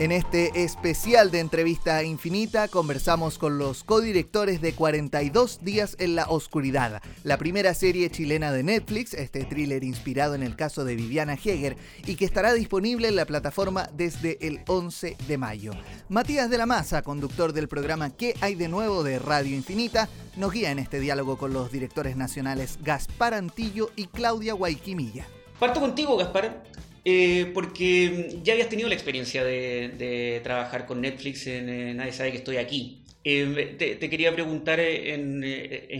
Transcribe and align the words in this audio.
En 0.00 0.12
este 0.12 0.62
especial 0.62 1.32
de 1.32 1.40
entrevista 1.40 2.04
infinita 2.04 2.68
conversamos 2.68 3.36
con 3.36 3.58
los 3.58 3.82
codirectores 3.82 4.60
de 4.60 4.72
42 4.72 5.64
días 5.64 5.96
en 5.98 6.14
la 6.14 6.26
oscuridad, 6.28 7.02
la 7.24 7.36
primera 7.36 7.74
serie 7.74 8.08
chilena 8.08 8.52
de 8.52 8.62
Netflix, 8.62 9.12
este 9.12 9.44
thriller 9.44 9.82
inspirado 9.82 10.36
en 10.36 10.44
el 10.44 10.54
caso 10.54 10.84
de 10.84 10.94
Viviana 10.94 11.34
Heger 11.34 11.76
y 12.06 12.14
que 12.14 12.24
estará 12.24 12.52
disponible 12.52 13.08
en 13.08 13.16
la 13.16 13.26
plataforma 13.26 13.90
desde 13.92 14.38
el 14.46 14.60
11 14.68 15.16
de 15.26 15.36
mayo. 15.36 15.72
Matías 16.08 16.48
de 16.48 16.58
la 16.58 16.66
Maza, 16.66 17.02
conductor 17.02 17.52
del 17.52 17.66
programa 17.66 18.10
¿Qué 18.10 18.34
hay 18.40 18.54
de 18.54 18.68
nuevo 18.68 19.02
de 19.02 19.18
Radio 19.18 19.56
Infinita? 19.56 20.08
nos 20.36 20.52
guía 20.52 20.70
en 20.70 20.78
este 20.78 21.00
diálogo 21.00 21.36
con 21.38 21.52
los 21.52 21.72
directores 21.72 22.16
nacionales 22.16 22.78
Gaspar 22.84 23.34
Antillo 23.34 23.90
y 23.96 24.06
Claudia 24.06 24.52
Guayquimilla. 24.54 25.26
Parto 25.58 25.80
contigo, 25.80 26.16
Gaspar. 26.16 26.62
Eh, 27.04 27.50
porque 27.54 28.40
ya 28.42 28.52
habías 28.52 28.68
tenido 28.68 28.88
la 28.88 28.94
experiencia 28.94 29.44
de, 29.44 30.40
trabajar 30.42 30.86
con 30.86 31.00
Netflix 31.00 31.46
en 31.46 31.68
eh, 31.68 31.94
Nadie 31.94 32.12
sabe 32.12 32.32
que 32.32 32.38
estoy 32.38 32.56
aquí. 32.56 33.04
Eh, 33.24 33.76
te, 33.78 34.10
quería 34.10 34.32
preguntar 34.32 34.80
en, 34.80 35.42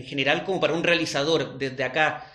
general, 0.05 0.43
como 0.45 0.59
para 0.59 0.73
un 0.73 0.83
realizador 0.83 1.57
desde 1.57 1.83
acá, 1.83 2.25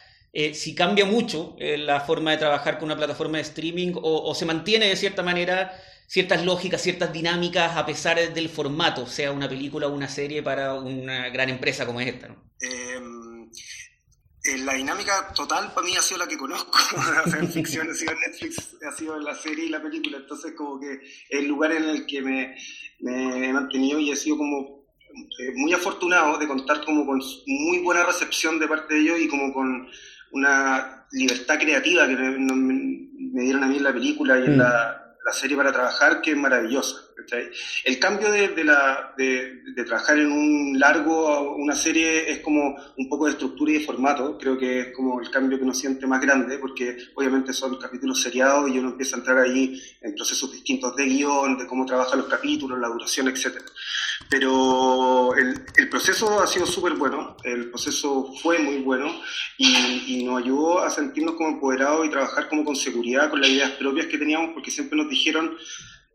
si 0.52 0.74
cambia 0.74 1.04
mucho 1.04 1.56
la 1.58 2.00
forma 2.00 2.32
de 2.32 2.38
trabajar 2.38 2.78
con 2.78 2.86
una 2.86 2.96
plataforma 2.96 3.38
de 3.38 3.42
streaming 3.42 3.92
o, 3.94 4.34
se 4.34 4.44
mantiene 4.44 4.86
de 4.88 4.96
cierta 4.96 5.22
manera 5.22 5.72
ciertas 6.06 6.44
lógicas, 6.44 6.82
ciertas 6.82 7.12
dinámicas 7.12 7.76
a 7.76 7.86
pesar 7.86 8.34
del 8.34 8.48
formato, 8.48 9.06
sea 9.06 9.32
una 9.32 9.48
película 9.48 9.86
o 9.86 9.94
una 9.94 10.08
serie 10.08 10.42
para 10.42 10.74
una 10.74 11.28
gran 11.30 11.48
empresa 11.48 11.86
como 11.86 12.00
esta. 12.00 12.28
¿no? 12.28 12.36
Eh, 14.46 14.58
la 14.58 14.74
dinámica 14.74 15.32
total 15.34 15.72
para 15.72 15.86
mí 15.86 15.96
ha 15.96 16.02
sido 16.02 16.18
la 16.18 16.26
que 16.26 16.36
conozco. 16.36 16.78
en 17.38 17.48
ficción 17.50 17.90
ha 17.90 17.94
sido 17.94 18.12
Netflix, 18.14 18.76
ha 18.86 18.92
sido 18.92 19.18
la 19.18 19.34
serie 19.34 19.66
y 19.66 19.68
la 19.70 19.82
película. 19.82 20.18
Entonces, 20.18 20.52
como 20.52 20.78
que 20.78 21.00
el 21.30 21.46
lugar 21.46 21.72
en 21.72 21.84
el 21.84 22.06
que 22.06 22.20
me, 22.20 22.54
he 23.00 23.52
mantenido 23.52 23.98
y 23.98 24.10
he 24.10 24.16
sido 24.16 24.36
como 24.36 24.84
eh, 25.38 25.52
muy 25.54 25.72
afortunado 25.72 26.36
de 26.38 26.46
contar 26.46 26.84
como 26.84 27.06
con 27.06 27.22
muy 27.46 27.78
buena 27.78 28.04
recepción 28.04 28.58
de 28.58 28.68
parte 28.68 28.94
de 28.94 29.00
ellos 29.00 29.20
y 29.20 29.28
como 29.28 29.52
con 29.54 29.88
una 30.32 31.06
libertad 31.12 31.58
creativa 31.58 32.06
que 32.06 32.16
me, 32.16 33.42
dieron 33.42 33.64
a 33.64 33.68
mí 33.68 33.78
en 33.78 33.84
la 33.84 33.92
película 33.94 34.38
y 34.38 34.44
en 34.44 34.56
mm. 34.56 34.58
la 34.58 35.03
la 35.24 35.32
serie 35.32 35.56
para 35.56 35.72
trabajar 35.72 36.20
que 36.20 36.32
es 36.32 36.36
maravillosa. 36.36 37.00
El 37.84 37.98
cambio 37.98 38.30
de, 38.30 38.64
la, 38.64 39.14
de, 39.16 39.62
trabajar 39.86 40.18
en 40.18 40.30
un 40.30 40.78
largo 40.78 41.54
una 41.56 41.74
serie 41.74 42.30
es 42.30 42.40
como 42.40 42.76
un 42.96 43.08
poco 43.08 43.26
de 43.26 43.32
estructura 43.32 43.72
y 43.72 43.78
de 43.78 43.84
formato, 43.84 44.36
creo 44.36 44.58
que 44.58 44.80
es 44.80 44.86
como 44.94 45.20
el 45.20 45.30
cambio 45.30 45.56
que 45.56 45.64
uno 45.64 45.72
siente 45.72 46.06
más 46.06 46.20
grande, 46.20 46.58
porque 46.58 46.96
obviamente 47.14 47.52
son 47.52 47.78
capítulos 47.78 48.20
seriados 48.20 48.70
y 48.70 48.78
uno 48.78 48.90
empieza 48.90 49.16
a 49.16 49.20
entrar 49.20 49.38
ahí 49.38 49.80
en 50.02 50.14
procesos 50.14 50.52
distintos 50.52 50.94
de 50.96 51.04
guion, 51.06 51.56
de 51.56 51.66
cómo 51.66 51.86
trabajan 51.86 52.18
los 52.18 52.28
capítulos, 52.28 52.78
la 52.78 52.88
duración, 52.88 53.28
etc. 53.28 53.62
Pero 54.30 55.34
el, 55.36 55.64
el 55.76 55.88
proceso 55.88 56.40
ha 56.40 56.46
sido 56.46 56.66
súper 56.66 56.94
bueno, 56.94 57.36
el 57.44 57.70
proceso 57.70 58.32
fue 58.42 58.58
muy 58.58 58.78
bueno 58.78 59.10
y, 59.58 60.20
y 60.20 60.24
nos 60.24 60.42
ayudó 60.42 60.80
a 60.80 60.90
sentirnos 60.90 61.34
como 61.34 61.50
empoderados 61.50 62.06
y 62.06 62.10
trabajar 62.10 62.48
como 62.48 62.64
con 62.64 62.74
seguridad, 62.74 63.30
con 63.30 63.40
las 63.40 63.50
ideas 63.50 63.72
propias 63.72 64.06
que 64.06 64.18
teníamos, 64.18 64.50
porque 64.54 64.70
siempre 64.70 64.96
nos 64.96 65.08
dijeron, 65.08 65.56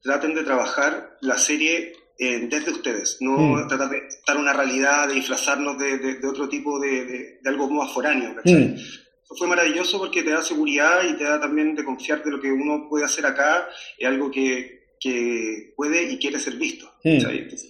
traten 0.02 0.34
de 0.34 0.44
trabajar 0.44 1.18
la 1.22 1.38
serie 1.38 1.94
eh, 2.22 2.48
desde 2.50 2.72
ustedes, 2.72 3.18
no 3.22 3.38
mm. 3.38 3.68
tratar 3.70 3.90
de 3.90 4.02
dar 4.28 4.38
una 4.38 4.52
realidad, 4.52 5.08
de 5.08 5.14
disfrazarnos 5.14 5.78
de, 5.78 5.98
de, 5.98 6.28
otro 6.28 6.50
tipo 6.50 6.78
de, 6.78 7.06
de, 7.06 7.40
algo 7.46 7.70
más 7.70 7.94
foráneo. 7.94 8.36
Mm. 8.44 8.74
Eso 8.76 9.36
fue 9.38 9.48
maravilloso 9.48 10.00
porque 10.00 10.24
te 10.24 10.32
da 10.32 10.42
seguridad 10.42 11.02
y 11.10 11.16
te 11.16 11.24
da 11.24 11.40
también 11.40 11.76
de 11.76 11.86
confiar 11.86 12.22
de 12.22 12.32
lo 12.32 12.42
que 12.42 12.52
uno 12.52 12.88
puede 12.90 13.06
hacer 13.06 13.26
acá, 13.26 13.70
es 13.98 14.06
algo 14.06 14.30
que, 14.30 14.79
que 15.00 15.74
puede 15.76 16.12
y 16.12 16.18
quiere 16.18 16.40
ser 16.40 16.56
visto. 16.56 16.92
Mm. 17.04 17.20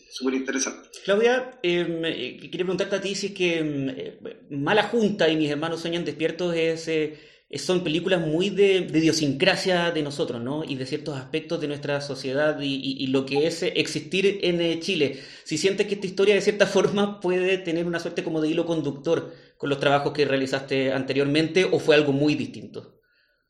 Súper 0.10 0.34
interesante. 0.34 0.90
Claudia, 1.06 1.60
em, 1.62 2.04
eh, 2.06 2.38
quería 2.42 2.66
preguntarte 2.66 2.96
a 2.96 3.02
ti 3.02 3.16
si 3.16 3.28
es 3.28 3.34
que 3.34 3.60
em, 3.60 3.90
eh, 3.90 4.20
Mala 4.50 4.84
Junta 4.84 5.30
y 5.30 5.38
mis 5.38 5.50
hermanos 5.50 5.82
sueñan 5.82 6.06
despiertos 6.06 6.56
es 6.56 6.90
son 7.58 7.84
películas 7.84 8.22
muy 8.22 8.52
de, 8.52 8.88
idiosincrasia 8.94 9.90
de 9.90 10.04
nosotros, 10.04 10.40
¿no? 10.40 10.64
Y 10.64 10.76
de 10.76 10.86
ciertos 10.86 11.18
aspectos 11.18 11.60
de 11.60 11.68
nuestra 11.68 12.00
sociedad 12.00 12.60
y, 12.62 13.08
lo 13.08 13.26
que 13.26 13.48
es 13.48 13.64
existir 13.64 14.40
en 14.44 14.62
eh, 14.62 14.80
Chile. 14.80 15.20
Si 15.46 15.58
sientes 15.58 15.88
que 15.88 15.96
esta 15.96 16.06
historia 16.06 16.36
de 16.36 16.42
cierta 16.42 16.68
forma 16.68 17.20
puede 17.20 17.58
tener 17.58 17.88
una 17.88 18.00
suerte 18.00 18.24
como 18.24 18.40
de 18.40 18.50
hilo 18.50 18.68
conductor 18.68 19.34
con 19.58 19.70
los 19.70 19.80
trabajos 19.80 20.14
que 20.14 20.26
realizaste 20.26 20.92
anteriormente 20.92 21.66
o 21.66 21.80
fue 21.80 21.96
algo 21.96 22.14
muy 22.14 22.36
distinto. 22.36 22.99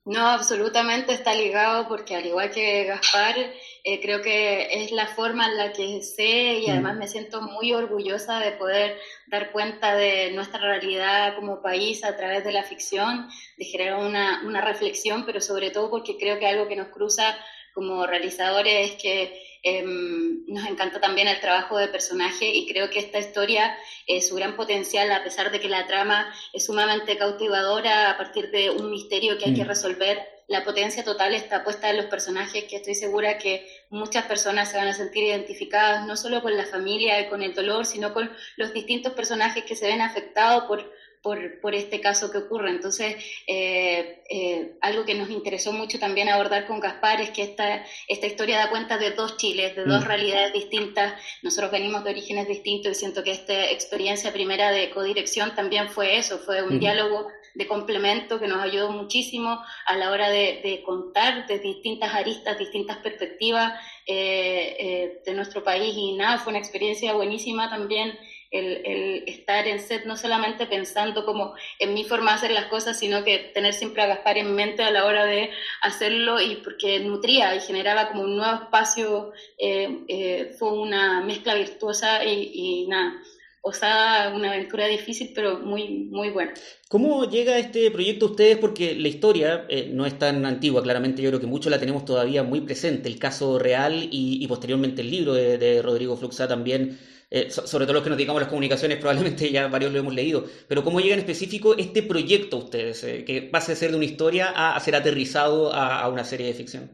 No, 0.09 0.25
absolutamente 0.25 1.13
está 1.13 1.35
ligado 1.35 1.87
porque 1.87 2.15
al 2.15 2.25
igual 2.25 2.49
que 2.49 2.83
Gaspar, 2.85 3.35
eh, 3.83 4.01
creo 4.01 4.23
que 4.23 4.83
es 4.83 4.91
la 4.91 5.05
forma 5.05 5.45
en 5.45 5.55
la 5.55 5.71
que 5.71 6.01
sé 6.01 6.61
y 6.61 6.65
mm. 6.65 6.71
además 6.71 6.97
me 6.97 7.07
siento 7.07 7.41
muy 7.43 7.73
orgullosa 7.73 8.39
de 8.39 8.53
poder 8.53 8.97
dar 9.27 9.51
cuenta 9.51 9.93
de 9.93 10.31
nuestra 10.31 10.61
realidad 10.61 11.35
como 11.35 11.61
país 11.61 12.03
a 12.03 12.17
través 12.17 12.43
de 12.43 12.51
la 12.51 12.63
ficción, 12.63 13.29
de 13.55 13.65
generar 13.65 13.99
una, 13.99 14.41
una 14.47 14.61
reflexión, 14.61 15.27
pero 15.27 15.41
sobre 15.41 15.69
todo 15.69 15.91
porque 15.91 16.17
creo 16.17 16.39
que 16.39 16.47
algo 16.47 16.67
que 16.67 16.75
nos 16.75 16.87
cruza 16.87 17.37
como 17.75 18.07
realizadores 18.07 18.89
es 18.89 18.99
que 18.99 19.48
Em, 19.61 20.45
nos 20.47 20.65
encanta 20.65 21.01
también 21.01 21.27
el 21.27 21.41
trabajo 21.41 21.77
de 21.77 21.89
personaje 21.89 22.49
y 22.49 22.65
creo 22.65 22.89
que 22.89 22.99
esta 22.99 23.19
historia, 23.19 23.75
eh, 24.07 24.21
su 24.21 24.35
gran 24.35 24.55
potencial, 24.55 25.11
a 25.11 25.23
pesar 25.23 25.51
de 25.51 25.59
que 25.59 25.67
la 25.67 25.85
trama 25.85 26.33
es 26.53 26.65
sumamente 26.65 27.17
cautivadora 27.17 28.09
a 28.09 28.17
partir 28.17 28.51
de 28.51 28.69
un 28.69 28.89
misterio 28.89 29.37
que 29.37 29.45
hay 29.45 29.53
que 29.53 29.65
mm. 29.65 29.67
resolver, 29.67 30.39
la 30.47 30.63
potencia 30.63 31.03
total 31.03 31.35
está 31.35 31.63
puesta 31.63 31.89
en 31.89 31.97
los 31.97 32.07
personajes 32.07 32.63
que 32.63 32.77
estoy 32.77 32.95
segura 32.95 33.37
que 33.37 33.67
muchas 33.89 34.25
personas 34.25 34.71
se 34.71 34.77
van 34.77 34.87
a 34.87 34.93
sentir 34.93 35.25
identificadas, 35.25 36.07
no 36.07 36.15
solo 36.15 36.41
con 36.41 36.55
la 36.57 36.65
familia 36.65 37.19
y 37.19 37.27
con 37.27 37.43
el 37.43 37.53
dolor, 37.53 37.85
sino 37.85 38.13
con 38.13 38.31
los 38.55 38.73
distintos 38.73 39.13
personajes 39.13 39.63
que 39.65 39.75
se 39.75 39.87
ven 39.87 40.01
afectados 40.01 40.63
por 40.63 40.91
por, 41.21 41.59
por, 41.59 41.75
este 41.75 41.99
caso 41.99 42.31
que 42.31 42.37
ocurre. 42.37 42.69
Entonces, 42.69 43.15
eh, 43.47 44.23
eh, 44.29 44.77
algo 44.81 45.05
que 45.05 45.15
nos 45.15 45.29
interesó 45.29 45.73
mucho 45.73 45.99
también 45.99 46.29
abordar 46.29 46.65
con 46.65 46.79
Gaspar 46.79 47.21
es 47.21 47.31
que 47.31 47.43
esta, 47.43 47.83
esta 48.07 48.27
historia 48.27 48.59
da 48.59 48.69
cuenta 48.69 48.97
de 48.97 49.11
dos 49.11 49.37
Chiles, 49.37 49.75
de 49.75 49.85
dos 49.85 50.03
mm. 50.03 50.07
realidades 50.07 50.53
distintas. 50.53 51.13
Nosotros 51.43 51.71
venimos 51.71 52.03
de 52.03 52.11
orígenes 52.11 52.47
distintos 52.47 52.93
y 52.93 52.95
siento 52.95 53.23
que 53.23 53.31
esta 53.31 53.69
experiencia 53.69 54.31
primera 54.31 54.71
de 54.71 54.89
codirección 54.91 55.55
también 55.55 55.89
fue 55.89 56.17
eso, 56.17 56.39
fue 56.39 56.63
un 56.63 56.79
diálogo 56.79 57.27
de 57.55 57.67
complemento 57.67 58.39
que 58.39 58.47
nos 58.47 58.61
ayudó 58.61 58.91
muchísimo 58.91 59.59
a 59.85 59.97
la 59.97 60.11
hora 60.11 60.29
de, 60.29 60.61
de 60.63 60.81
contar 60.83 61.47
de 61.47 61.59
distintas 61.59 62.13
aristas, 62.13 62.57
distintas 62.57 62.97
perspectivas 62.97 63.73
eh, 64.05 65.21
de 65.25 65.33
nuestro 65.33 65.63
país 65.63 65.93
y 65.95 66.13
nada, 66.13 66.37
fue 66.37 66.51
una 66.51 66.59
experiencia 66.59 67.13
buenísima 67.13 67.69
también 67.69 68.17
el, 68.51 69.23
estar 69.27 69.67
en 69.67 69.79
set, 69.79 70.05
no 70.05 70.17
solamente 70.17 70.65
pensando 70.65 71.25
como 71.25 71.53
en 71.77 71.93
mi 71.93 72.03
forma 72.03 72.31
de 72.31 72.37
hacer 72.37 72.51
las 72.51 72.65
cosas, 72.65 72.97
sino 72.97 73.23
que 73.23 73.51
tener 73.53 73.73
siempre 73.73 74.01
a 74.01 74.07
Gaspar 74.07 74.37
en 74.37 74.55
mente 74.55 74.83
a 74.83 74.91
la 74.91 75.05
hora 75.05 75.25
de 75.25 75.51
hacerlo 75.81 76.41
y 76.41 76.55
porque 76.57 76.99
nutría 76.99 77.55
y 77.55 77.61
generaba 77.61 78.09
como 78.09 78.23
un 78.23 78.37
nuevo 78.37 78.63
espacio, 78.63 79.31
eh, 79.57 80.03
eh, 80.07 80.55
fue 80.57 80.71
una 80.71 81.21
mezcla 81.21 81.55
virtuosa 81.55 82.23
y, 82.23 82.51
y 82.53 82.87
nada 82.87 83.21
osada, 83.61 84.35
una 84.35 84.51
aventura 84.51 84.87
difícil, 84.87 85.31
pero 85.35 85.59
muy, 85.59 86.05
muy 86.11 86.29
buena. 86.29 86.53
¿Cómo 86.87 87.29
llega 87.29 87.57
este 87.57 87.91
proyecto 87.91 88.27
a 88.27 88.29
ustedes? 88.29 88.57
Porque 88.57 88.95
la 88.95 89.07
historia 89.07 89.65
eh, 89.69 89.89
no 89.93 90.05
es 90.05 90.17
tan 90.17 90.45
antigua, 90.45 90.81
claramente 90.81 91.21
yo 91.21 91.29
creo 91.29 91.39
que 91.39 91.47
mucho 91.47 91.69
la 91.69 91.79
tenemos 91.79 92.05
todavía 92.05 92.43
muy 92.43 92.61
presente, 92.61 93.09
el 93.09 93.19
caso 93.19 93.59
real 93.59 94.07
y, 94.11 94.45
posteriormente 94.47 95.01
el 95.01 95.11
libro 95.11 95.33
de, 95.33 95.57
de 95.57 95.81
Rodrigo 95.81 96.17
Fluxá 96.17 96.47
también 96.47 96.97
eh, 97.31 97.51
sobre 97.51 97.85
todo 97.85 97.93
los 97.93 98.03
que 98.03 98.09
nos 98.09 98.17
dedicamos 98.17 98.39
a 98.39 98.43
las 98.45 98.49
comunicaciones, 98.49 98.97
probablemente 99.01 99.51
ya 99.51 99.67
varios 99.67 99.93
lo 99.93 99.99
hemos 99.99 100.13
leído, 100.13 100.45
pero 100.67 100.83
¿cómo 100.83 100.99
llega 100.99 101.13
en 101.13 101.19
específico 101.19 101.75
este 101.77 102.01
proyecto 102.01 102.57
a 102.57 102.59
ustedes, 102.59 103.03
eh, 103.03 103.23
que 103.23 103.43
pase 103.43 103.73
a 103.73 103.75
ser 103.75 103.91
de 103.91 103.97
una 103.97 104.05
historia 104.05 104.51
a, 104.55 104.79
ser 104.79 104.95
aterrizado 104.95 105.71
a, 105.73 106.07
una 106.09 106.23
serie 106.23 106.47
de 106.47 106.53
ficción? 106.53 106.91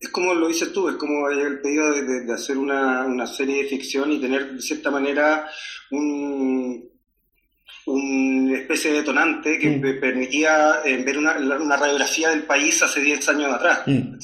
Es 0.00 0.08
como 0.08 0.32
lo 0.32 0.48
dices 0.48 0.72
tú, 0.72 0.88
es 0.88 0.96
como 0.96 1.28
el 1.28 1.60
pedido 1.60 1.92
de, 1.92 2.32
hacer 2.32 2.56
una, 2.56 3.04
una, 3.04 3.26
serie 3.26 3.62
de 3.62 3.68
ficción 3.68 4.10
y 4.10 4.18
tener 4.18 4.54
de 4.54 4.62
cierta 4.62 4.90
manera 4.90 5.46
un, 5.90 6.90
especie 8.70 8.92
de 8.92 8.98
detonante 8.98 9.58
que 9.58 9.68
mm. 9.68 10.00
permitía 10.00 10.80
eh, 10.84 11.02
ver 11.02 11.18
una, 11.18 11.36
una, 11.38 11.76
radiografía 11.76 12.30
del 12.30 12.44
país 12.44 12.80
hace 12.82 13.00
10 13.00 13.28
años 13.30 13.52
atrás. 13.52 13.82
Mm. 13.86 14.16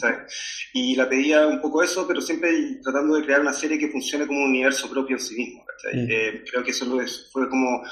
Y 0.73 0.95
la 0.95 1.09
pedía 1.09 1.47
un 1.47 1.61
poco 1.61 1.83
eso, 1.83 2.07
pero 2.07 2.21
siempre 2.21 2.79
tratando 2.83 3.17
de 3.17 3.25
crear 3.25 3.41
una 3.41 3.53
serie 3.53 3.79
que 3.79 3.89
funcione 3.89 4.27
como 4.27 4.41
un 4.41 4.51
universo 4.51 4.89
propio 4.89 5.17
en 5.17 5.23
sí 5.23 5.35
mismo. 5.35 5.65
Mm. 5.93 6.07
Eh, 6.09 6.45
creo 6.49 6.63
que 6.63 6.71
eso 6.71 6.87
fue 7.33 7.49
como 7.49 7.83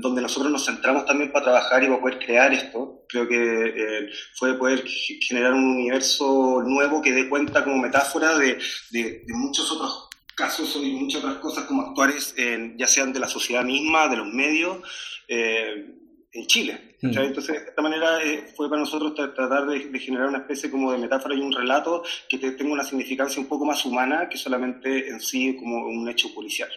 donde 0.00 0.22
nosotros 0.22 0.50
nos 0.50 0.64
centramos 0.64 1.04
también 1.04 1.30
para 1.30 1.44
trabajar 1.44 1.84
y 1.84 1.88
para 1.88 2.00
poder 2.00 2.18
crear 2.18 2.52
esto. 2.54 3.04
Creo 3.06 3.28
que 3.28 3.36
eh, 3.36 4.10
fue 4.34 4.58
poder 4.58 4.82
generar 5.20 5.52
un 5.52 5.76
universo 5.76 6.62
nuevo 6.64 7.02
que 7.02 7.12
dé 7.12 7.28
cuenta 7.28 7.62
como 7.62 7.76
metáfora 7.78 8.38
de, 8.38 8.58
de, 8.90 9.02
de 9.26 9.34
muchos 9.34 9.70
otros 9.72 10.08
casos 10.34 10.74
y 10.82 10.92
muchas 10.92 11.22
otras 11.22 11.38
cosas 11.38 11.64
como 11.64 11.82
actuales, 11.82 12.32
ya 12.76 12.86
sean 12.86 13.12
de 13.12 13.18
la 13.18 13.26
sociedad 13.26 13.64
misma, 13.64 14.06
de 14.06 14.18
los 14.18 14.32
medios, 14.32 14.78
eh, 15.26 15.97
en 16.32 16.46
Chile. 16.46 16.96
Mm. 17.00 17.18
Entonces, 17.18 17.62
de 17.64 17.68
esta 17.70 17.82
manera 17.82 18.22
eh, 18.22 18.52
fue 18.54 18.68
para 18.68 18.80
nosotros 18.80 19.14
tratar 19.14 19.66
de, 19.66 19.98
generar 19.98 20.28
una 20.28 20.38
especie 20.38 20.70
como 20.70 20.92
de 20.92 20.98
metáfora 20.98 21.34
y 21.34 21.40
un 21.40 21.52
relato 21.52 22.02
que 22.28 22.38
tenga 22.38 22.72
una 22.72 22.84
significancia 22.84 23.40
un 23.40 23.48
poco 23.48 23.64
más 23.64 23.84
humana 23.84 24.28
que 24.28 24.36
solamente 24.36 25.08
en 25.08 25.20
sí 25.20 25.56
como 25.56 25.86
un 25.86 26.08
hecho 26.08 26.32
policial. 26.34 26.70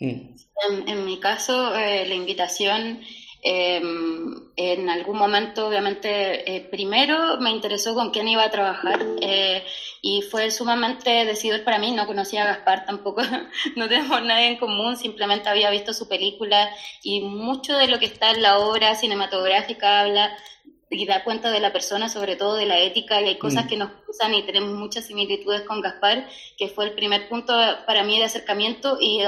Mm. 0.00 0.88
En, 0.88 1.04
mi 1.04 1.20
caso, 1.20 1.74
eh, 1.76 2.06
la 2.06 2.14
invitación 2.14 3.00
Em, 3.44 4.52
en 4.54 4.88
algún 4.88 5.18
momento, 5.18 5.66
obviamente, 5.66 6.54
eh, 6.56 6.60
primero 6.70 7.38
me 7.40 7.50
interesó 7.50 7.92
con 7.92 8.10
quién 8.12 8.28
iba 8.28 8.44
a 8.44 8.52
trabajar 8.52 9.04
eh, 9.20 9.64
y 10.00 10.22
fue 10.22 10.52
sumamente 10.52 11.24
decidor 11.24 11.64
para 11.64 11.80
mí. 11.80 11.90
No 11.90 12.06
conocía 12.06 12.44
a 12.44 12.46
Gaspar 12.46 12.86
tampoco, 12.86 13.22
no 13.76 13.88
tenemos 13.88 14.22
nada 14.22 14.44
en 14.44 14.58
común, 14.58 14.96
simplemente 14.96 15.48
había 15.48 15.70
visto 15.70 15.92
su 15.92 16.08
película 16.08 16.70
y 17.02 17.22
mucho 17.22 17.76
de 17.76 17.88
lo 17.88 17.98
que 17.98 18.06
está 18.06 18.30
en 18.30 18.42
la 18.42 18.58
obra 18.60 18.94
cinematográfica 18.94 20.00
habla 20.02 20.36
y 20.92 21.06
da 21.06 21.24
cuenta 21.24 21.50
de 21.50 21.60
la 21.60 21.72
persona, 21.72 22.08
sobre 22.08 22.36
todo 22.36 22.54
de 22.56 22.66
la 22.66 22.78
ética, 22.78 23.20
y 23.20 23.24
hay 23.24 23.38
cosas 23.38 23.64
mm. 23.64 23.68
que 23.68 23.76
nos 23.76 23.90
cruzan 24.04 24.34
y 24.34 24.42
tenemos 24.42 24.74
muchas 24.74 25.06
similitudes 25.06 25.62
con 25.62 25.80
Gaspar, 25.80 26.28
que 26.56 26.68
fue 26.68 26.84
el 26.84 26.92
primer 26.92 27.28
punto 27.28 27.54
para 27.86 28.04
mí 28.04 28.18
de 28.18 28.26
acercamiento 28.26 28.98
y 29.00 29.20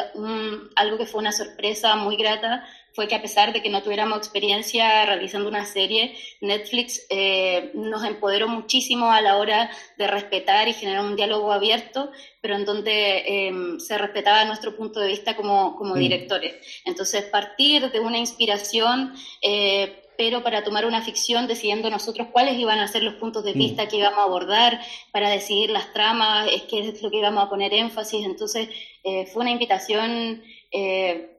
algo 0.76 0.98
que 0.98 1.06
fue 1.06 1.20
una 1.20 1.32
sorpresa 1.32 1.96
muy 1.96 2.16
grata 2.16 2.64
fue 2.94 3.08
que 3.08 3.16
a 3.16 3.22
pesar 3.22 3.52
de 3.52 3.60
que 3.60 3.70
no 3.70 3.82
tuviéramos 3.82 4.18
experiencia 4.18 5.04
realizando 5.04 5.48
una 5.48 5.66
serie, 5.66 6.16
Netflix 6.40 7.04
eh, 7.10 7.72
nos 7.74 8.04
empoderó 8.04 8.46
muchísimo 8.46 9.10
a 9.10 9.20
la 9.20 9.36
hora 9.36 9.68
de 9.98 10.06
respetar 10.06 10.68
y 10.68 10.74
generar 10.74 11.04
un 11.04 11.16
diálogo 11.16 11.52
abierto, 11.52 12.12
pero 12.40 12.54
en 12.54 12.64
donde 12.64 13.48
em, 13.48 13.80
se 13.80 13.98
respetaba 13.98 14.44
nuestro 14.44 14.76
punto 14.76 15.00
de 15.00 15.08
vista 15.08 15.34
como, 15.34 15.76
como 15.76 15.96
mm. 15.96 15.98
directores. 15.98 16.54
Entonces, 16.84 17.24
partir 17.24 17.90
de 17.90 18.00
una 18.00 18.18
inspiración... 18.18 19.14
Eh, 19.42 20.00
pero 20.16 20.42
para 20.42 20.64
tomar 20.64 20.86
una 20.86 21.02
ficción 21.02 21.46
decidiendo 21.46 21.90
nosotros 21.90 22.28
cuáles 22.32 22.58
iban 22.58 22.78
a 22.78 22.88
ser 22.88 23.02
los 23.02 23.14
puntos 23.14 23.44
de 23.44 23.54
mm. 23.54 23.58
vista 23.58 23.88
que 23.88 23.96
íbamos 23.96 24.18
a 24.18 24.24
abordar, 24.24 24.80
para 25.12 25.28
decidir 25.28 25.70
las 25.70 25.92
tramas, 25.92 26.48
es 26.52 26.62
que 26.62 26.88
es 26.88 27.02
lo 27.02 27.10
que 27.10 27.18
íbamos 27.18 27.44
a 27.44 27.48
poner 27.48 27.72
énfasis. 27.72 28.24
Entonces, 28.24 28.68
eh, 29.02 29.26
fue 29.26 29.42
una 29.42 29.50
invitación 29.50 30.42
eh, 30.70 31.33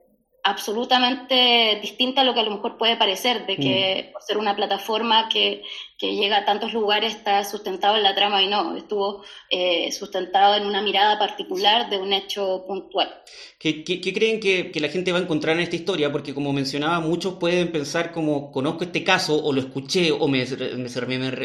absolutamente 0.46 1.80
distinta 1.82 2.20
a 2.20 2.24
lo 2.24 2.32
que 2.32 2.38
a 2.38 2.44
lo 2.44 2.52
mejor 2.52 2.78
puede 2.78 2.96
parecer, 2.96 3.46
de 3.46 3.56
que 3.56 4.06
mm. 4.08 4.12
por 4.12 4.22
ser 4.22 4.38
una 4.38 4.54
plataforma 4.54 5.28
que, 5.28 5.64
que, 5.98 6.14
llega 6.14 6.38
a 6.38 6.44
tantos 6.44 6.72
lugares 6.72 7.16
está 7.16 7.42
sustentado 7.42 7.96
en 7.96 8.04
la 8.04 8.14
trama 8.14 8.40
y 8.40 8.46
no, 8.46 8.76
estuvo 8.76 9.24
eh, 9.50 9.90
sustentado 9.90 10.54
en 10.54 10.64
una 10.64 10.82
mirada 10.82 11.18
particular 11.18 11.90
de 11.90 11.98
un 11.98 12.12
hecho 12.12 12.64
puntual. 12.64 13.12
¿Qué, 13.58 13.82
qué, 13.82 14.12
creen 14.12 14.38
que, 14.38 14.70
que, 14.70 14.78
la 14.78 14.88
gente 14.88 15.10
va 15.10 15.18
a 15.18 15.22
encontrar 15.22 15.56
en 15.56 15.62
esta 15.62 15.74
historia? 15.74 16.12
Porque 16.12 16.32
como 16.32 16.52
mencionaba, 16.52 17.00
muchos 17.00 17.34
pueden 17.34 17.72
pensar 17.72 18.12
como 18.12 18.52
conozco 18.52 18.84
este 18.84 19.02
caso 19.02 19.42
o 19.42 19.52
lo 19.52 19.60
escuché 19.60 20.12
o 20.12 20.28
me, 20.28 20.46
me, 20.46 20.88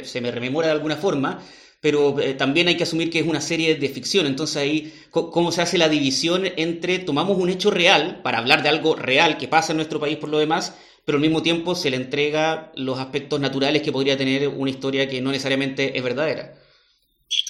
se 0.03 0.21
me 0.21 0.31
rememora 0.31 0.67
de 0.67 0.73
alguna 0.73 0.95
forma, 0.95 1.41
pero 1.81 2.19
eh, 2.19 2.35
también 2.35 2.67
hay 2.67 2.77
que 2.77 2.83
asumir 2.83 3.09
que 3.09 3.19
es 3.19 3.27
una 3.27 3.41
serie 3.41 3.75
de 3.75 3.89
ficción. 3.89 4.27
Entonces 4.27 4.57
ahí, 4.57 4.93
¿cómo 5.09 5.51
se 5.51 5.61
hace 5.61 5.77
la 5.77 5.89
división 5.89 6.43
entre 6.55 6.99
tomamos 6.99 7.37
un 7.37 7.49
hecho 7.49 7.71
real 7.71 8.21
para 8.23 8.37
hablar 8.37 8.61
de 8.63 8.69
algo 8.69 8.95
real 8.95 9.37
que 9.37 9.47
pasa 9.47 9.73
en 9.73 9.77
nuestro 9.77 9.99
país 9.99 10.17
por 10.17 10.29
lo 10.29 10.37
demás, 10.37 10.77
pero 11.03 11.17
al 11.17 11.21
mismo 11.21 11.41
tiempo 11.41 11.73
se 11.73 11.89
le 11.89 11.97
entrega 11.97 12.71
los 12.75 12.99
aspectos 12.99 13.39
naturales 13.39 13.81
que 13.81 13.91
podría 13.91 14.15
tener 14.15 14.47
una 14.47 14.69
historia 14.69 15.09
que 15.09 15.21
no 15.21 15.31
necesariamente 15.31 15.97
es 15.97 16.03
verdadera? 16.03 16.53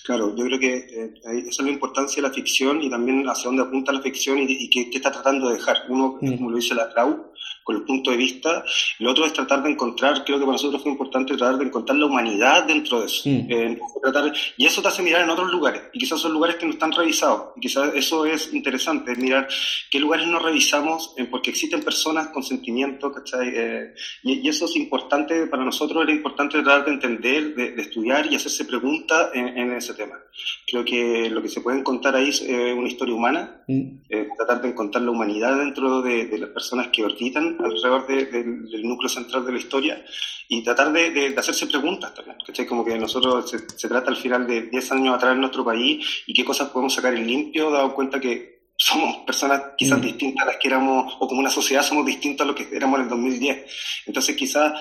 Claro, 0.05 0.35
yo 0.35 0.45
creo 0.45 0.59
que 0.59 0.75
eh, 0.75 1.13
esa 1.47 1.61
es 1.61 1.65
la 1.65 1.71
importancia 1.71 2.21
de 2.21 2.27
la 2.27 2.33
ficción 2.33 2.81
y 2.81 2.89
también 2.89 3.27
hacia 3.27 3.45
dónde 3.45 3.63
apunta 3.63 3.91
la 3.91 4.01
ficción 4.01 4.37
y, 4.39 4.69
qué, 4.69 4.89
está 4.93 5.11
tratando 5.11 5.49
de 5.49 5.55
dejar. 5.55 5.85
Uno, 5.89 6.17
mm. 6.21 6.37
como 6.37 6.51
lo 6.51 6.55
dice 6.55 6.73
la 6.73 6.89
Trau, 6.89 7.30
con 7.63 7.75
el 7.75 7.83
punto 7.83 8.11
de 8.11 8.17
vista. 8.17 8.63
Lo 8.99 9.11
otro 9.11 9.25
es 9.25 9.33
tratar 9.33 9.63
de 9.63 9.71
encontrar, 9.71 10.23
creo 10.23 10.37
que 10.37 10.45
para 10.45 10.53
nosotros 10.53 10.81
fue 10.81 10.91
importante 10.91 11.35
tratar 11.37 11.57
de 11.57 11.65
encontrar 11.65 11.97
la 11.97 12.05
humanidad 12.05 12.63
dentro 12.63 12.99
de 12.99 13.05
eso. 13.05 13.29
Mm. 13.29 13.47
Eh, 13.49 13.79
tratar, 14.01 14.33
y 14.57 14.65
eso 14.65 14.81
te 14.81 14.87
hace 14.87 15.03
mirar 15.03 15.21
en 15.21 15.29
otros 15.29 15.51
lugares, 15.51 15.83
y 15.93 15.99
quizás 15.99 16.19
son 16.19 16.33
lugares 16.33 16.55
que 16.55 16.65
no 16.65 16.73
están 16.73 16.91
revisados. 16.91 17.51
Y 17.55 17.61
quizás 17.61 17.93
eso 17.95 18.25
es 18.25 18.53
interesante, 18.53 19.15
mirar 19.15 19.47
qué 19.89 19.99
lugares 19.99 20.27
no 20.27 20.39
revisamos, 20.39 21.13
eh, 21.17 21.25
porque 21.25 21.51
existen 21.51 21.83
personas 21.83 22.27
con 22.29 22.43
sentimientos, 22.43 23.13
¿cachai? 23.13 23.49
Eh, 23.53 23.93
y, 24.23 24.51
eso 24.51 24.65
es 24.65 24.75
importante 24.75 25.47
para 25.47 25.63
nosotros, 25.63 26.03
era 26.03 26.11
importante 26.11 26.61
tratar 26.61 26.85
de 26.85 26.91
entender, 26.91 27.55
de, 27.55 27.81
estudiar 27.81 28.31
y 28.31 28.35
hacerse 28.35 28.65
preguntas 28.65 29.29
en, 29.33 29.71
ese 29.71 29.93
tema. 29.93 30.19
Creo 30.67 30.83
que 30.83 31.29
lo 31.29 31.41
que 31.41 31.47
se 31.47 31.61
puede 31.61 31.79
encontrar 31.79 32.15
ahí 32.15 32.29
es 32.29 32.41
una 32.41 32.87
historia 32.87 33.15
humana, 33.15 33.63
mm. 33.67 34.01
tratar 34.35 34.61
de 34.61 34.69
encontrar 34.69 35.03
la 35.03 35.11
humanidad 35.11 35.57
dentro 35.57 36.01
de, 36.01 36.25
de 36.25 36.37
las 36.37 36.49
personas 36.49 36.89
que 36.89 37.05
alrededor 37.39 38.07
del 38.07 38.83
núcleo 38.83 39.09
central 39.09 39.45
de 39.45 39.51
la 39.51 39.57
historia 39.57 40.03
y 40.47 40.61
tratar 40.63 40.91
de, 40.91 41.33
hacerse 41.37 41.67
preguntas 41.67 42.13
también. 42.13 42.37
¿cachai? 42.45 42.65
Como 42.65 42.83
que 42.83 42.97
nosotros 42.97 43.49
se, 43.49 43.87
trata 43.87 44.09
al 44.09 44.17
final 44.17 44.45
de 44.45 44.63
10 44.63 44.91
años 44.91 45.15
atrás 45.15 45.33
en 45.33 45.39
nuestro 45.39 45.63
país 45.63 46.23
y 46.27 46.33
qué 46.33 46.43
cosas 46.43 46.69
podemos 46.69 46.93
sacar 46.93 47.13
en 47.13 47.25
limpio, 47.25 47.71
dado 47.71 47.95
cuenta 47.95 48.19
que 48.19 48.61
somos 48.75 49.17
personas 49.25 49.61
quizás 49.77 49.99
mm. 49.99 50.01
distintas 50.01 50.43
a 50.43 50.47
las 50.47 50.57
que 50.57 50.67
éramos, 50.67 51.15
o 51.19 51.27
como 51.27 51.39
una 51.39 51.49
sociedad 51.49 51.83
somos 51.83 52.05
distintos 52.05 52.43
a 52.43 52.47
lo 52.47 52.55
que 52.55 52.67
éramos 52.73 52.99
en 52.99 53.03
el 53.03 53.09
2010. 53.09 53.65
Entonces 54.07 54.35
quizás, 54.35 54.73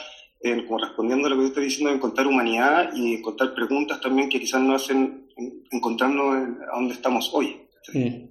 eh, 0.42 0.64
como 0.66 0.78
respondiendo 0.78 1.26
a 1.26 1.30
lo 1.30 1.36
que 1.36 1.42
usted 1.42 1.52
está 1.52 1.60
diciendo, 1.60 1.94
encontrar 1.94 2.26
humanidad 2.26 2.90
y 2.96 3.14
encontrar 3.14 3.54
preguntas 3.54 4.00
también 4.00 4.28
que 4.28 4.40
quizás 4.40 4.60
nos 4.60 4.82
hacen 4.82 5.28
encontrarnos 5.70 6.34
a 6.34 6.76
donde 6.76 6.94
estamos 6.94 7.30
hoy. 7.32 7.60
Mm. 7.92 8.30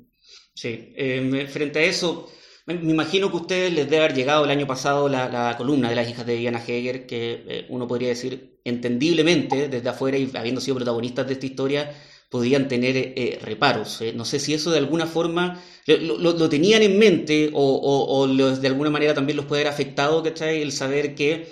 Sí, 0.54 0.92
eh, 0.94 1.48
frente 1.50 1.80
a 1.80 1.83
eso, 1.83 2.30
me 2.75 2.92
imagino 2.92 3.30
que 3.31 3.38
a 3.38 3.42
ustedes 3.42 3.74
les 3.74 3.89
debe 3.89 4.04
haber 4.04 4.16
llegado 4.16 4.45
el 4.45 4.51
año 4.51 4.68
pasado 4.68 5.10
la, 5.10 5.56
columna 5.57 5.89
de 5.89 5.95
las 5.95 6.07
hijas 6.07 6.25
de 6.25 6.36
Diana 6.36 6.63
Heger, 6.66 7.07
que 7.07 7.44
eh, 7.48 7.66
uno 7.69 7.88
podría 7.88 8.10
decir 8.10 8.60
entendiblemente 8.63 9.68
desde 9.68 9.89
afuera 9.89 10.18
y 10.18 10.30
habiendo 10.36 10.62
sido 10.62 10.75
protagonistas 10.75 11.27
de 11.27 11.33
esta 11.33 11.45
historia, 11.45 11.92
podían 12.30 12.68
tener 12.68 12.95
eh, 12.95 13.39
reparos. 13.42 14.01
Eh. 14.01 14.13
no 14.13 14.24
sé 14.24 14.39
si 14.39 14.54
eso 14.54 14.69
de 14.69 14.77
alguna 14.77 15.07
forma 15.07 15.60
lo, 15.88 16.50
tenían 16.50 16.83
en 16.83 17.00
mente 17.00 17.50
o, 17.54 18.27
de 18.27 18.68
alguna 18.68 18.92
manera 18.92 19.16
también 19.16 19.38
los 19.38 19.48
puede 19.48 19.63
haber 19.63 19.74
afectado, 19.74 20.21
¿cachai? 20.21 20.62
El 20.62 20.71
saber 20.71 21.16
que 21.16 21.48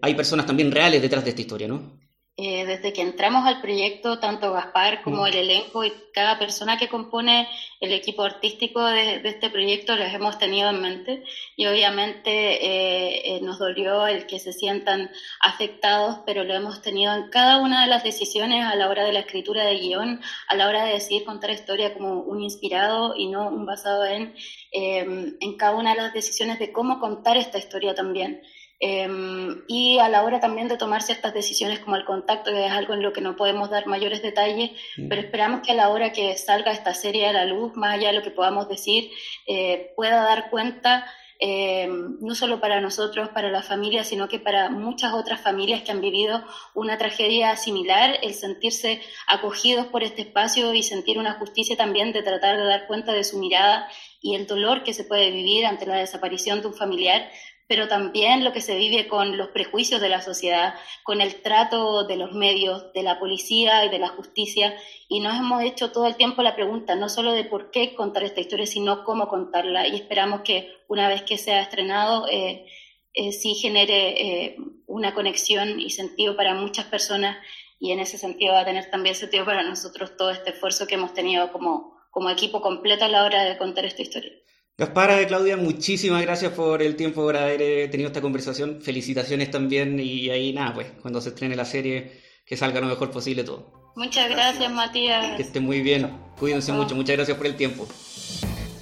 hay 0.00 0.14
personas 0.14 0.46
también 0.46 0.70
reales 0.70 1.02
detrás 1.02 1.24
de 1.24 1.30
esta 1.30 1.42
historia, 1.42 1.66
¿no? 1.66 1.97
Eh, 2.40 2.66
desde 2.66 2.92
que 2.92 3.02
entramos 3.02 3.44
al 3.46 3.60
proyecto, 3.60 4.20
tanto 4.20 4.52
Gaspar 4.52 5.02
como 5.02 5.26
el 5.26 5.34
elenco 5.34 5.82
y 5.84 5.92
cada 6.14 6.38
persona 6.38 6.78
que 6.78 6.86
compone 6.86 7.48
el 7.80 7.90
equipo 7.92 8.22
artístico 8.22 8.84
de, 8.84 9.20
este 9.24 9.50
proyecto 9.50 9.96
los 9.96 10.14
hemos 10.14 10.38
tenido 10.38 10.70
en 10.70 10.80
mente 10.80 11.24
y 11.56 11.66
obviamente 11.66 12.30
eh, 12.30 13.22
eh, 13.24 13.40
nos 13.40 13.58
dolió 13.58 14.06
el 14.06 14.28
que 14.28 14.38
se 14.38 14.52
sientan 14.52 15.10
afectados, 15.40 16.20
pero 16.26 16.44
lo 16.44 16.54
hemos 16.54 16.80
tenido 16.80 17.12
en 17.12 17.28
cada 17.28 17.58
una 17.58 17.82
de 17.82 17.88
las 17.88 18.04
decisiones 18.04 18.64
a 18.64 18.76
la 18.76 18.88
hora 18.88 19.04
de 19.04 19.14
la 19.14 19.20
escritura 19.20 19.64
de 19.64 19.76
guion, 19.76 20.20
a 20.46 20.54
la 20.54 20.68
hora 20.68 20.84
de 20.84 20.92
decidir 20.92 21.24
contar 21.24 21.50
historia 21.50 21.92
como 21.92 22.20
un 22.20 22.40
inspirado 22.40 23.16
y 23.16 23.26
no 23.26 23.48
un 23.48 23.66
basado 23.66 24.06
en, 24.06 24.36
en 24.70 25.56
cada 25.56 25.74
una 25.74 25.90
de 25.90 26.02
las 26.02 26.12
decisiones 26.12 26.60
de 26.60 26.70
cómo 26.70 27.00
contar 27.00 27.36
esta 27.36 27.58
historia 27.58 27.96
también. 27.96 28.42
Em, 28.80 29.64
y 29.66 29.98
a 29.98 30.08
la 30.08 30.22
hora 30.22 30.38
también 30.38 30.68
de 30.68 30.76
tomar 30.76 31.02
ciertas 31.02 31.34
decisiones 31.34 31.80
como 31.80 31.96
el 31.96 32.04
contacto, 32.04 32.52
que 32.52 32.66
es 32.66 32.70
algo 32.70 32.94
en 32.94 33.02
lo 33.02 33.12
que 33.12 33.20
no 33.20 33.34
podemos 33.34 33.70
dar 33.70 33.86
mayores 33.86 34.22
detalles, 34.22 34.70
pero 35.08 35.20
esperamos 35.20 35.62
que 35.66 35.72
a 35.72 35.74
la 35.74 35.88
hora 35.88 36.12
que 36.12 36.36
salga 36.36 36.70
esta 36.70 36.94
serie 36.94 37.26
a 37.26 37.32
la 37.32 37.44
luz, 37.44 37.74
más 37.74 37.94
allá 37.94 38.08
de 38.08 38.14
lo 38.14 38.22
que 38.22 38.30
podamos 38.30 38.68
decir, 38.68 39.10
eh, 39.48 39.92
pueda 39.96 40.22
dar 40.22 40.48
cuenta 40.50 41.06
em, 41.40 42.18
no 42.20 42.34
solo 42.34 42.60
para 42.60 42.80
nosotros, 42.80 43.28
para 43.28 43.48
la 43.50 43.62
familia, 43.62 44.02
sino 44.02 44.28
que 44.28 44.40
para 44.40 44.70
muchas 44.70 45.12
otras 45.12 45.40
familias 45.40 45.82
que 45.82 45.92
han 45.92 46.00
vivido 46.00 46.44
una 46.74 46.98
tragedia 46.98 47.56
similar, 47.56 48.18
el 48.22 48.34
sentirse 48.34 49.00
acogidos 49.28 49.86
por 49.86 50.02
este 50.02 50.22
espacio 50.22 50.74
y 50.74 50.82
sentir 50.82 51.16
una 51.16 51.34
justicia 51.34 51.76
también 51.76 52.12
de 52.12 52.22
tratar 52.22 52.56
de 52.56 52.64
dar 52.64 52.88
cuenta 52.88 53.12
de 53.12 53.22
su 53.22 53.38
mirada 53.38 53.88
y 54.20 54.34
el 54.34 54.48
dolor 54.48 54.82
que 54.82 54.94
se 54.94 55.04
puede 55.04 55.30
vivir 55.30 55.64
ante 55.64 55.86
la 55.86 55.96
desaparición 55.96 56.60
de 56.60 56.68
un 56.68 56.74
familiar, 56.74 57.30
pero 57.68 57.86
también 57.86 58.44
lo 58.44 58.52
que 58.54 58.62
se 58.62 58.76
vive 58.76 59.06
con 59.06 59.36
los 59.36 59.48
prejuicios 59.48 60.00
de 60.00 60.08
la 60.08 60.22
sociedad, 60.22 60.74
con 61.04 61.20
el 61.20 61.42
trato 61.42 62.04
de 62.04 62.16
los 62.16 62.32
medios, 62.32 62.92
de 62.94 63.02
la 63.02 63.20
policía 63.20 63.84
y 63.84 63.90
de 63.90 63.98
la 63.98 64.08
justicia. 64.08 64.74
Y 65.06 65.20
nos 65.20 65.36
hemos 65.36 65.62
hecho 65.62 65.92
todo 65.92 66.06
el 66.06 66.16
tiempo 66.16 66.42
la 66.42 66.56
pregunta, 66.56 66.94
no 66.94 67.10
solo 67.10 67.32
de 67.32 67.44
por 67.44 67.70
qué 67.70 67.94
contar 67.94 68.24
esta 68.24 68.40
historia, 68.40 68.66
sino 68.66 69.04
cómo 69.04 69.28
contarla. 69.28 69.86
Y 69.86 69.96
esperamos 69.96 70.40
que 70.40 70.72
una 70.88 71.08
vez 71.08 71.22
que 71.22 71.36
sea 71.36 71.60
estrenado, 71.60 72.26
eh, 72.30 72.64
eh, 73.12 73.32
sí 73.32 73.54
genere 73.54 74.46
eh, 74.46 74.56
una 74.86 75.12
conexión 75.12 75.78
y 75.78 75.90
sentido 75.90 76.36
para 76.36 76.54
muchas 76.54 76.86
personas. 76.86 77.36
Y 77.78 77.92
en 77.92 78.00
ese 78.00 78.16
sentido 78.16 78.54
va 78.54 78.60
a 78.60 78.64
tener 78.64 78.88
también 78.90 79.14
sentido 79.14 79.44
para 79.44 79.62
nosotros 79.62 80.16
todo 80.16 80.30
este 80.30 80.50
esfuerzo 80.50 80.86
que 80.86 80.94
hemos 80.94 81.12
tenido 81.12 81.52
como, 81.52 81.98
como 82.10 82.30
equipo 82.30 82.62
completo 82.62 83.04
a 83.04 83.08
la 83.08 83.24
hora 83.24 83.44
de 83.44 83.58
contar 83.58 83.84
esta 83.84 84.00
historia. 84.00 84.32
Gaspara, 84.78 85.26
Claudia, 85.26 85.56
muchísimas 85.56 86.22
gracias 86.22 86.52
por 86.52 86.82
el 86.82 86.94
tiempo, 86.94 87.22
por 87.22 87.36
haber 87.36 87.60
eh, 87.60 87.88
tenido 87.88 88.06
esta 88.06 88.20
conversación. 88.20 88.80
Felicitaciones 88.80 89.50
también 89.50 89.98
y 89.98 90.30
ahí 90.30 90.52
nada, 90.52 90.72
pues 90.72 90.86
cuando 91.02 91.20
se 91.20 91.30
estrene 91.30 91.56
la 91.56 91.64
serie, 91.64 92.20
que 92.46 92.56
salga 92.56 92.80
lo 92.80 92.86
mejor 92.86 93.10
posible 93.10 93.42
todo. 93.42 93.92
Muchas 93.96 94.30
gracias, 94.30 94.72
Matías. 94.72 95.36
Que 95.36 95.42
esté 95.42 95.58
muy 95.58 95.80
bien. 95.80 96.08
Cuídense 96.38 96.72
mucho. 96.72 96.94
Muchas 96.94 97.16
gracias 97.16 97.36
por 97.36 97.48
el 97.48 97.56
tiempo. 97.56 97.88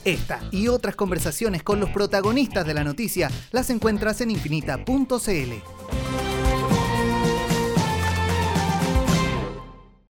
Esta 0.04 0.42
y 0.52 0.68
otras 0.68 0.96
conversaciones 0.96 1.62
con 1.62 1.80
los 1.80 1.88
protagonistas 1.88 2.66
de 2.66 2.74
la 2.74 2.84
noticia 2.84 3.30
las 3.50 3.70
encuentras 3.70 4.20
en 4.20 4.32
infinita.cl. 4.32 6.25